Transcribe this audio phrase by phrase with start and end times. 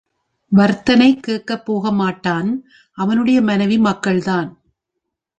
[0.51, 2.49] வர்த்தனை கேட்கப் போகமாட்டான்
[2.97, 4.49] அவனுடைய மனைவி மக்கள் தான்.